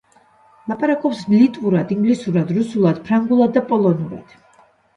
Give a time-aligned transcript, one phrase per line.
[0.71, 4.39] ლაპარაკობს ლიტვურად, ინგლისურად, რუსულად, ფრანგულად და პოლონურად.